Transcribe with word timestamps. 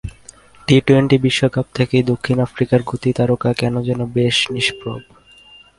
T twenty 0.67 1.17
বিশ্বকাপ 1.17 1.65
থেকেই 1.75 2.03
দক্ষিণ 2.03 2.37
আফ্রিকার 2.39 2.79
গতি 2.85 3.09
তারকা 3.13 3.49
কেন 3.53 3.75
যেন 3.81 3.99
বেশ 4.13 4.37
নিষ্প্রভ। 4.51 4.99